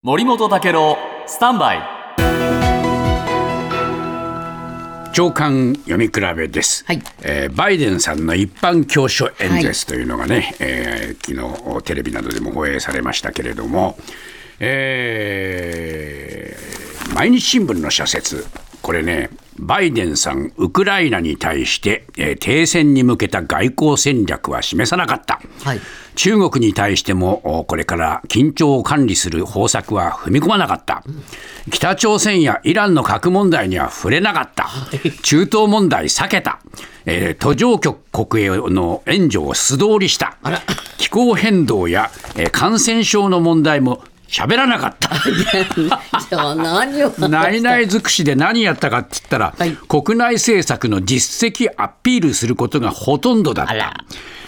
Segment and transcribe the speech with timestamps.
[0.00, 0.96] 森本武郎
[1.26, 1.78] スタンバイ。
[5.12, 7.02] 長官読み比べです、はい。
[7.22, 13.98] えーバイデンさんの一般教書演説というのがね、えー昨日テレビなどでも放映されましたけれども、
[14.60, 18.46] えー毎日新聞の社説。
[18.80, 19.30] これね
[19.68, 25.80] バイデンさんウクライナに対して、えー停戦に向けた外交戦略は示さなかった、はい。
[26.14, 31.04] 中国に対してもおこれから緊張を管理する方策は踏み込まなかった、
[31.70, 34.70] 北朝鮮やイランの核問題には触れなかった、
[35.22, 36.60] 中東問題避けた、
[37.04, 40.38] えー途上国への援助を素通りした。
[40.96, 45.08] 気候変動や、えー感染症の問題も喋らなかった。
[45.18, 54.04] じゃあ何を内々尽くしで何やったかって言ったら、はい国内政策の実績アピールすることがほとんどだった。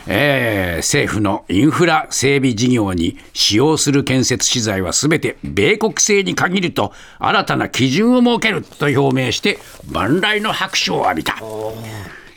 [0.07, 9.59] えー政府のインフラ整備事業に使用する建設資材はすべて米国製に限ると新たな基準を設けると表明して
[9.91, 11.37] 万来の拍手を浴びた。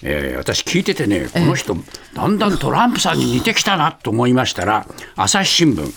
[0.05, 1.75] えー私聞いててねこの人
[2.13, 4.85] だんだんトランプさんに似てきたなと思いましたら
[5.15, 5.93] 朝日新聞、えー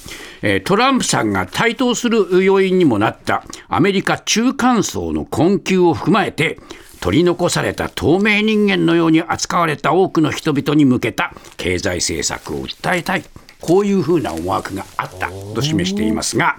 [0.65, 6.59] トランプさんが台頭する要因にもなったアメリカ中間層の困窮を踏まえて
[7.01, 13.25] 取り残された透明人間のように扱われた多くの人々に向けた経済政策を訴えたい
[13.61, 16.59] こういうふうな思惑があったと示していますが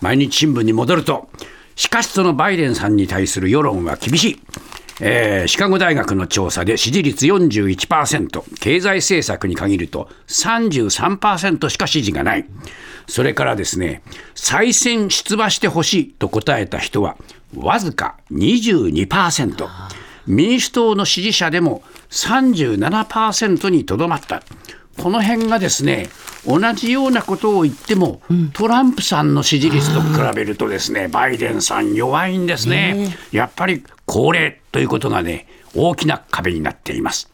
[0.00, 1.28] 毎日新聞に戻ると
[1.74, 4.42] しかしそのバイデンさんに対する世論は厳しい。
[5.00, 12.46] えーシカゴ大学の調査で支持率41%経済政策に限ると33%しか支持がない。
[13.08, 14.02] それからですね
[14.34, 17.16] 再選出馬してほしいと答えた人は
[17.54, 19.68] わずか22%
[20.26, 24.42] 民主党の支持者でも37%にとどまった。
[25.00, 26.08] この辺がですね
[26.46, 33.16] 同じようなことを言っても、トランプさんの支持率と比べるとですねバイデンさん弱いんですね。
[33.30, 37.32] やっぱり高齢ということがね大きな壁になっています。